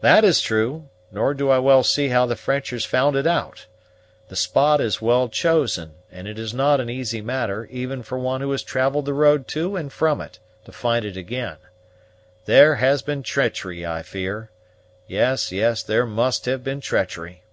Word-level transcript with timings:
"That 0.00 0.24
is 0.24 0.40
true; 0.40 0.88
nor 1.12 1.32
do 1.32 1.48
I 1.48 1.60
well 1.60 1.84
see 1.84 2.08
how 2.08 2.26
the 2.26 2.34
Frenchers 2.34 2.84
found 2.84 3.14
it 3.14 3.24
out. 3.24 3.66
The 4.26 4.34
spot 4.34 4.80
is 4.80 5.00
well 5.00 5.28
chosen, 5.28 5.92
and 6.10 6.26
it 6.26 6.40
is 6.40 6.52
not 6.52 6.80
an 6.80 6.90
easy 6.90 7.20
matter, 7.20 7.66
even 7.70 8.02
for 8.02 8.18
one 8.18 8.40
who 8.40 8.50
has 8.50 8.64
travelled 8.64 9.04
the 9.04 9.14
road 9.14 9.46
to 9.54 9.76
and 9.76 9.92
from 9.92 10.20
it, 10.20 10.40
to 10.64 10.72
find 10.72 11.04
it 11.04 11.16
again. 11.16 11.58
There 12.46 12.74
has 12.80 13.00
been 13.02 13.22
treachery, 13.22 13.86
I 13.86 14.02
fear; 14.02 14.50
yes, 15.06 15.52
yes, 15.52 15.84
there 15.84 16.04
must 16.04 16.46
have 16.46 16.64
been 16.64 16.80
treachery." 16.80 17.44